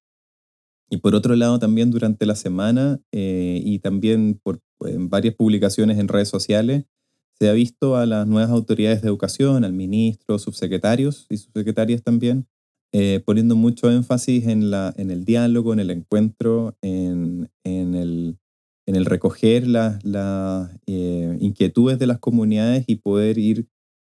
Y 0.92 0.98
por 0.98 1.16
otro 1.16 1.36
lado, 1.36 1.58
también 1.58 1.90
durante 1.90 2.28
la 2.28 2.36
semana 2.36 3.02
eh, 3.12 3.60
y 3.66 3.80
también 3.80 4.40
por, 4.44 4.62
en 4.82 5.10
varias 5.10 5.34
publicaciones 5.34 5.98
en 5.98 6.08
redes 6.08 6.30
sociales, 6.30 6.86
se 7.40 7.50
ha 7.50 7.54
visto 7.54 7.96
a 7.96 8.06
las 8.06 8.28
nuevas 8.28 8.52
autoridades 8.52 9.02
de 9.02 9.08
educación, 9.08 9.64
al 9.64 9.74
ministro, 9.74 10.38
subsecretarios 10.40 11.26
y 11.30 11.38
subsecretarias 11.38 12.04
también, 12.04 12.48
eh, 12.92 13.22
poniendo 13.26 13.56
mucho 13.56 13.90
énfasis 13.90 14.48
en, 14.48 14.70
la, 14.72 14.94
en 14.98 15.10
el 15.10 15.24
diálogo, 15.24 15.74
en 15.74 15.80
el 15.80 15.92
encuentro, 15.92 16.76
en, 16.82 17.50
en, 17.64 17.96
el, 17.96 18.38
en 18.88 18.96
el, 18.96 19.06
recoger 19.06 19.68
las, 19.68 20.04
las 20.04 20.70
eh, 20.88 21.38
inquietudes 21.40 21.98
de 21.98 22.08
las 22.08 22.20
comunidades 22.20 22.84
y 22.88 22.96
poder 22.96 23.38
ir 23.38 23.68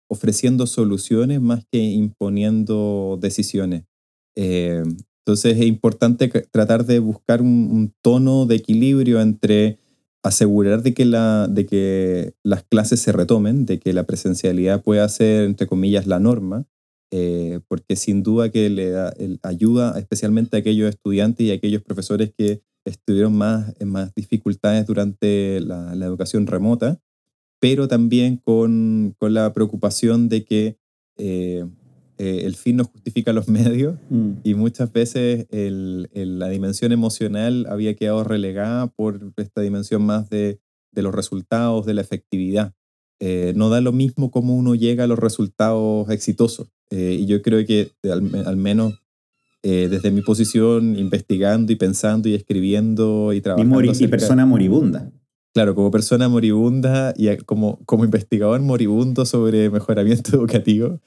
ofreciendo 0.09 0.65
soluciones 0.67 1.41
más 1.41 1.65
que 1.69 1.79
imponiendo 1.79 3.17
decisiones. 3.19 3.83
Eh, 4.37 4.83
entonces 5.25 5.57
es 5.57 5.65
importante 5.65 6.29
tratar 6.49 6.85
de 6.85 6.99
buscar 6.99 7.41
un, 7.41 7.69
un 7.71 7.93
tono 8.01 8.45
de 8.45 8.55
equilibrio 8.55 9.19
entre 9.19 9.79
asegurar 10.23 10.83
de 10.83 10.93
que, 10.93 11.05
la, 11.05 11.47
de 11.47 11.65
que 11.65 12.33
las 12.43 12.63
clases 12.63 12.99
se 12.99 13.11
retomen, 13.11 13.65
de 13.65 13.79
que 13.79 13.93
la 13.93 14.05
presencialidad 14.05 14.83
pueda 14.83 15.07
ser, 15.09 15.45
entre 15.45 15.67
comillas, 15.67 16.07
la 16.07 16.19
norma, 16.19 16.65
eh, 17.11 17.61
porque 17.67 17.95
sin 17.95 18.21
duda 18.23 18.49
que 18.49 18.69
le 18.69 18.89
da, 18.89 19.13
ayuda 19.43 19.97
especialmente 19.97 20.57
a 20.57 20.59
aquellos 20.59 20.89
estudiantes 20.89 21.45
y 21.45 21.51
a 21.51 21.55
aquellos 21.55 21.81
profesores 21.81 22.33
que 22.37 22.61
estuvieron 22.83 23.35
más, 23.35 23.73
en 23.79 23.89
más 23.89 24.13
dificultades 24.13 24.85
durante 24.85 25.59
la, 25.61 25.95
la 25.95 26.05
educación 26.05 26.47
remota, 26.47 26.99
pero 27.59 27.87
también 27.87 28.37
con, 28.37 29.15
con, 29.17 29.33
la 29.33 29.53
preocupación 29.53 30.29
de 30.29 30.43
que 30.43 30.77
eh, 31.17 31.65
eh, 32.17 32.41
el 32.45 32.55
fin 32.55 32.77
no 32.77 32.85
justifica 32.85 33.33
los 33.33 33.47
medios 33.47 33.95
mm. 34.09 34.31
y 34.43 34.53
muchas 34.53 34.91
veces 34.91 35.47
el, 35.51 36.09
el, 36.13 36.39
la 36.39 36.49
dimensión 36.49 36.91
emocional 36.91 37.65
había 37.69 37.95
quedado 37.95 38.23
relegada 38.23 38.87
por 38.87 39.33
esta 39.37 39.61
dimensión 39.61 40.05
más 40.05 40.29
de, 40.29 40.59
de 40.91 41.01
los 41.01 41.13
resultados, 41.13 41.85
de 41.85 41.93
la 41.93 42.01
efectividad. 42.01 42.73
Eh, 43.19 43.53
no 43.55 43.69
da 43.69 43.81
lo 43.81 43.91
mismo 43.91 44.31
cómo 44.31 44.55
uno 44.55 44.75
llega 44.75 45.05
a 45.05 45.07
los 45.07 45.19
resultados 45.19 46.09
exitosos. 46.09 46.69
Eh, 46.89 47.17
y 47.19 47.25
yo 47.25 47.41
creo 47.41 47.65
que 47.65 47.91
al, 48.03 48.47
al 48.47 48.57
menos 48.57 49.01
eh, 49.63 49.87
desde 49.89 50.11
mi 50.11 50.21
posición, 50.21 50.97
investigando 50.97 51.71
y 51.73 51.75
pensando 51.75 52.29
y 52.29 52.35
escribiendo 52.35 53.33
y 53.33 53.41
trabajando. 53.41 53.83
Y, 53.83 54.03
y 54.03 54.07
persona 54.07 54.45
moribunda. 54.45 55.11
Claro, 55.53 55.73
como 55.73 55.89
persona 55.89 56.29
moribunda 56.29 57.13
y 57.17 57.35
como, 57.37 57.79
como 57.85 58.05
investigador 58.05 58.61
moribundo 58.61 59.25
sobre 59.25 59.69
mejoramiento 59.69 60.31
educativo, 60.37 61.01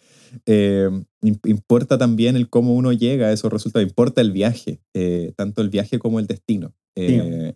eh, 0.47 0.89
importa 1.23 1.99
también 1.99 2.37
el 2.37 2.49
cómo 2.49 2.75
uno 2.75 2.93
llega 2.93 3.29
a 3.29 3.33
esos 3.33 3.53
resultados, 3.53 3.87
importa 3.87 4.21
el 4.21 4.33
viaje, 4.33 4.81
eh, 4.95 5.33
tanto 5.37 5.63
el 5.63 5.71
viaje 5.71 5.99
como 5.99 6.19
el 6.19 6.27
destino. 6.27 6.75
Eh, 6.97 7.55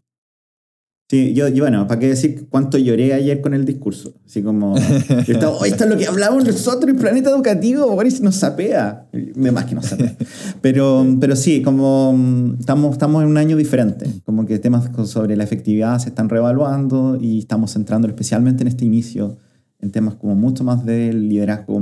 sí. 1.09 1.29
sí 1.29 1.35
yo, 1.35 1.49
y 1.49 1.61
bueno, 1.61 1.87
¿para 1.87 2.01
qué 2.01 2.09
decir 2.09 2.47
cuánto 2.51 2.79
lloré 2.79 3.13
ayer 3.15 3.41
con 3.41 3.55
el 3.55 3.65
discurso? 3.65 4.15
Así 4.27 4.43
como, 4.43 4.77
estaba, 4.77 5.51
oh, 5.51 5.65
esto 5.65 5.85
es 5.85 5.91
lo 5.91 5.97
que 5.97 6.07
hablamos 6.07 6.45
nosotros, 6.45 6.91
el 6.91 6.97
planeta 6.99 7.31
educativo, 7.31 7.89
Boris 7.89 8.21
nos 8.21 8.37
sapea. 8.37 9.09
De 9.13 9.53
más 9.53 9.65
que 9.65 9.75
nos 9.75 9.87
sapea. 9.87 10.17
Pero, 10.61 11.07
pero 11.21 11.37
sí, 11.37 11.61
como 11.61 12.55
estamos, 12.59 12.93
estamos 12.93 13.23
en 13.23 13.29
un 13.29 13.37
año 13.37 13.57
diferente, 13.57 14.07
como 14.25 14.47
que 14.47 14.59
temas 14.59 14.89
sobre 15.07 15.37
la 15.37 15.45
efectividad 15.45 15.99
se 15.99 16.09
están 16.09 16.31
reevaluando 16.31 17.19
y 17.21 17.41
estamos 17.41 17.73
centrando 17.73 18.09
especialmente 18.09 18.63
en 18.63 18.69
este 18.69 18.87
inicio 18.87 19.37
en 19.85 19.91
temas 19.91 20.15
como 20.15 20.35
mucho 20.35 20.65
más 20.65 20.85
del 20.85 21.29
liderazgo 21.29 21.81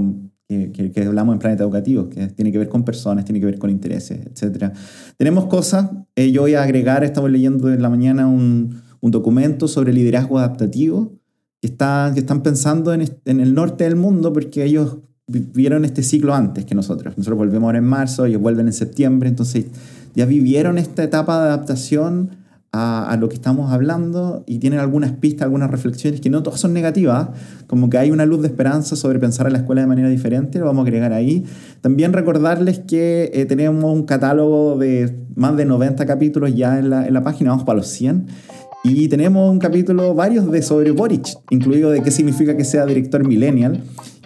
que, 0.73 1.04
hablamos 1.06 1.35
en 1.35 1.38
Planeta 1.38 1.62
Educativo, 1.62 2.09
que 2.09 2.28
tiene 2.28 2.52
que 2.52 2.59
ver 2.59 2.68
con 2.68 2.85
personas, 2.85 3.25
tiene 3.25 3.40
que 3.40 3.47
ver 3.47 3.59
con 3.59 3.71
intereses, 3.71 4.21
etc. 4.26 4.73
Tenemos 5.16 5.47
cosas, 5.47 5.90
eh, 6.16 6.30
yo 6.30 6.42
voy 6.42 6.54
a 6.54 6.62
agregar, 6.62 7.04
estamos 7.04 7.30
leyendo 7.30 7.73
en 7.73 7.82
la 7.82 7.88
mañana 7.88 8.26
un, 8.26 8.82
un 9.00 9.11
documento 9.11 9.68
sobre 9.68 9.92
liderazgo 9.92 10.38
adaptativo, 10.38 11.12
que, 11.61 11.68
está, 11.68 12.11
que 12.14 12.21
están 12.21 12.42
pensando 12.42 12.92
en, 12.92 13.09
en, 13.25 13.40
el 13.40 13.54
norte 13.54 13.85
del 13.85 13.97
mundo 13.97 14.32
porque 14.32 14.64
ellos 14.64 14.99
vivieron 15.26 15.85
este 15.85 16.02
ciclo 16.02 16.35
antes 16.35 16.64
que 16.64 16.75
nosotros. 16.75 17.16
Nosotros 17.16 17.38
volvemos 17.38 17.68
ahora 17.68 17.78
en 17.78 17.85
marzo, 17.85 18.26
ellos 18.26 18.42
vuelven 18.42 18.66
en 18.66 18.73
septiembre, 18.73 19.28
entonces 19.28 19.66
ya 20.14 20.26
vivieron 20.26 20.78
esta 20.78 21.02
etapa 21.02 21.40
de 21.40 21.49
adaptación 21.49 22.42
a, 22.75 23.17
lo 23.21 23.29
que 23.29 23.35
estamos 23.35 23.71
hablando 23.71 24.45
y 24.47 24.59
tienen 24.59 24.81
algunas 24.81 25.12
pistas, 25.12 25.45
algunas 25.45 25.71
reflexiones 25.71 26.23
que 26.23 26.31
no 26.31 26.43
todas 26.43 26.59
son 26.59 26.73
negativas, 26.73 27.29
como 27.67 27.91
que 27.91 27.99
hay 27.99 28.11
una 28.11 28.25
luz 28.25 28.41
de 28.41 28.49
esperanza 28.49 28.97
sobre 28.97 29.19
pensar 29.19 29.47
a 29.47 29.50
la 29.50 29.59
escuela 29.59 29.83
de 29.83 29.87
manera 29.87 30.09
diferente, 30.09 30.59
lo 30.59 30.64
vamos 30.64 30.85
a 30.85 30.88
agregar 30.88 31.12
ahí. 31.12 31.45
También 31.83 32.14
recordarles 32.14 32.79
que 32.81 33.31
eh, 33.35 33.45
tenemos 33.45 33.85
un 33.85 34.05
catálogo 34.05 34.79
de 34.79 35.14
más 35.35 35.55
de 35.57 35.67
90 35.67 36.07
capítulos 36.07 36.55
ya 36.55 36.79
en 36.79 36.88
la, 36.88 37.07
en 37.07 37.12
la 37.12 37.23
página, 37.23 37.50
vamos 37.50 37.64
para 37.64 37.76
los 37.76 37.88
100. 37.88 38.26
Y 38.85 39.09
tenemos 39.09 39.50
un 39.50 39.59
capítulo, 39.59 40.14
varios 40.14 40.50
de 40.50 40.62
sobre 40.62 40.91
Boric, 40.93 41.29
incluido 41.50 41.91
de 41.91 42.02
qué 42.02 42.11
significa 42.11 42.57
que 42.57 42.64
sea 42.64 42.87
director 42.87 43.25
millennial, 43.25 43.83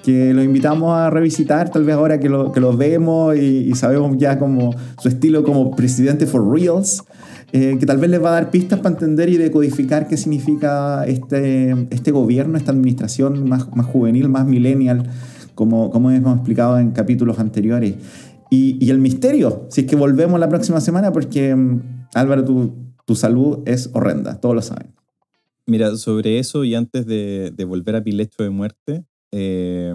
que 0.07 0.33
lo 0.33 0.41
invitamos 0.41 0.97
a 0.97 1.11
revisitar, 1.11 1.69
tal 1.69 1.83
vez 1.83 1.97
ahora 1.97 2.21
que 2.21 2.29
lo, 2.29 2.53
que 2.53 2.61
lo 2.61 2.77
vemos 2.77 3.37
y, 3.37 3.69
y 3.69 3.75
sabemos 3.75 4.17
ya 4.17 4.39
como 4.39 4.73
su 5.03 5.09
estilo 5.09 5.43
como 5.43 5.75
presidente 5.75 6.29
for 6.29 6.49
reals. 6.49 7.03
Eh, 7.51 7.77
que 7.81 7.87
tal 7.87 7.99
vez 7.99 8.09
les 8.11 8.23
va 8.23 8.29
a 8.29 8.33
dar 8.33 8.51
pistas 8.53 8.79
para 8.79 8.95
entender 8.95 9.29
y 9.31 9.37
decodificar 9.37 10.07
qué 10.07 10.17
significa 10.17 11.05
este, 11.07 11.89
este 11.91 12.13
gobierno, 12.13 12.57
esta 12.57 12.71
administración 12.71 13.49
más, 13.49 13.69
más 13.75 13.87
juvenil, 13.87 14.29
más 14.29 14.47
millennial, 14.47 15.11
como, 15.57 15.91
como 15.91 16.13
hemos 16.13 16.37
explicado 16.37 16.79
en 16.79 16.93
capítulos 16.93 17.41
anteriores. 17.41 17.95
y, 18.49 18.89
el 18.89 18.99
misterio, 18.99 19.67
si 19.71 19.81
es 19.81 19.87
que 19.89 19.97
volvemos 19.97 20.39
la 20.39 20.49
próxima 20.49 20.81
semana, 20.81 21.11
porque 21.11 21.53
mm, 21.53 21.81
Álvaro, 22.15 22.45
tu, 22.45 22.75
tu 23.05 23.17
salud 23.17 23.59
es 23.65 23.91
horrenda, 23.93 24.41
todos 24.41 24.55
lo 24.55 24.63
saben. 24.63 24.95
Mira, 25.67 25.97
sobre 25.97 26.39
eso 26.39 26.63
y 26.63 26.77
antes 26.77 27.07
de, 27.07 27.53
de 27.57 27.65
volver 27.65 27.97
a 27.97 28.01
mi 28.03 28.13
lecho 28.13 28.45
de 28.45 28.51
muerte 28.51 29.05
eh, 29.33 29.95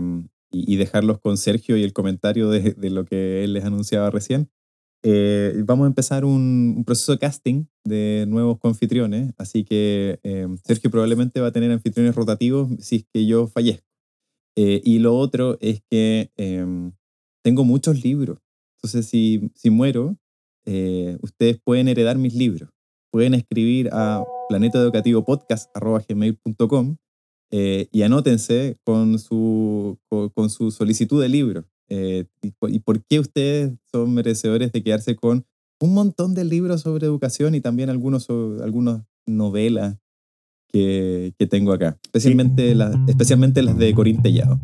y, 0.51 0.75
dejarlos 0.75 1.19
con 1.19 1.37
Sergio 1.37 1.77
y 1.77 1.83
el 1.83 1.93
comentario 1.93 2.49
de, 2.49 2.75
lo 2.89 3.05
que 3.05 3.43
él 3.43 3.53
les 3.53 3.63
anunciaba 3.63 4.09
recién, 4.09 4.49
eh, 5.03 5.63
vamos 5.65 5.85
a 5.85 5.87
empezar 5.87 6.25
un, 6.25 6.83
proceso 6.85 7.13
de 7.13 7.19
casting 7.19 7.65
de 7.83 8.25
nuevos 8.27 8.59
anfitriones, 8.63 9.33
así 9.37 9.63
que 9.63 10.19
eh, 10.23 10.47
Sergio 10.63 10.91
probablemente 10.91 11.39
va 11.39 11.47
a 11.47 11.51
tener 11.51 11.71
anfitriones 11.71 12.15
rotativos 12.15 12.69
si 12.79 12.97
es 12.97 13.05
que 13.11 13.25
yo 13.25 13.47
fallezco. 13.47 13.87
y 14.55 14.99
lo 14.99 15.17
otro 15.17 15.57
es 15.61 15.81
que 15.89 16.31
tengo 17.43 17.63
muchos 17.63 18.03
libros, 18.03 18.39
entonces 18.77 19.07
si, 19.07 19.51
si 19.55 19.69
muero, 19.69 20.17
ustedes 21.21 21.59
pueden 21.63 21.87
heredar 21.87 22.17
mis 22.17 22.35
libros 22.35 22.69
pueden 23.11 23.33
escribir 23.33 23.89
a 23.91 24.23
planetaeducativopodcast.com 24.49 26.97
eh, 27.51 27.89
y 27.91 28.03
anótense 28.03 28.77
con 28.85 29.19
su, 29.19 29.99
con, 30.33 30.49
su 30.49 30.71
solicitud 30.71 31.21
de 31.21 31.27
libro. 31.29 31.65
Eh, 31.89 32.25
y, 32.41 32.79
por 32.79 33.03
qué 33.03 33.19
ustedes 33.19 33.73
son 33.91 34.13
merecedores 34.13 34.71
de 34.71 34.81
quedarse 34.81 35.17
con 35.17 35.45
un 35.81 35.93
montón 35.93 36.33
de 36.33 36.45
libros 36.45 36.81
sobre 36.81 37.05
educación 37.05 37.53
y 37.53 37.59
también 37.59 37.89
algunos 37.89 38.29
algunas 38.29 39.03
novelas 39.25 39.97
que, 40.71 41.33
que, 41.37 41.47
tengo 41.47 41.73
acá, 41.73 41.99
especialmente, 42.03 42.73
las, 42.73 42.95
especialmente 43.07 43.61
las 43.61 43.77
de 43.77 43.93
Corín 43.93 44.21
Tellado. 44.21 44.61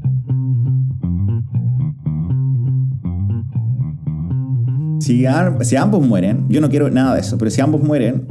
Si, 5.02 5.26
si, 5.62 5.76
ambos 5.76 6.08
mueren, 6.08 6.48
yo 6.50 6.62
no 6.62 6.70
quiero 6.70 6.90
nada 6.90 7.16
de 7.16 7.22
eso, 7.22 7.38
pero 7.38 7.52
si 7.52 7.60
ambos 7.60 7.84
mueren, 7.84 8.26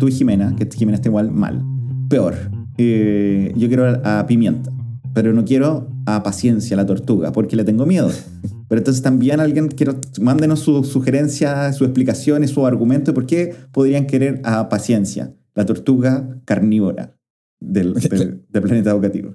tú 0.00 0.08
y 0.08 0.12
Jimena, 0.12 0.56
que 0.56 0.68
Jimena 0.68 0.96
está 0.96 1.08
igual 1.08 1.30
mal. 1.30 1.64
Peor, 2.08 2.59
eh, 2.82 3.52
yo 3.56 3.68
quiero 3.68 4.00
a, 4.04 4.26
Pimienta, 4.26 4.70
pero 5.14 5.32
no 5.32 5.44
quiero 5.44 5.88
a 6.06 6.22
Paciencia, 6.22 6.76
la 6.76 6.86
tortuga, 6.86 7.32
porque 7.32 7.56
le 7.56 7.64
tengo 7.64 7.86
miedo. 7.86 8.10
Pero 8.68 8.78
entonces 8.78 9.02
también 9.02 9.40
alguien, 9.40 9.68
quiero, 9.68 9.96
mándenos 10.20 10.60
sus 10.60 10.88
sugerencias, 10.88 11.76
sus 11.76 11.86
explicaciones, 11.86 12.50
su 12.50 12.64
argumento 12.66 13.10
de 13.10 13.14
por 13.14 13.26
qué 13.26 13.54
podrían 13.72 14.06
querer 14.06 14.40
a 14.44 14.68
Paciencia, 14.68 15.34
la 15.54 15.66
tortuga 15.66 16.40
carnívora 16.44 17.16
del, 17.60 17.94
del 17.94 18.40
planeta 18.62 18.90
educativo. 18.90 19.34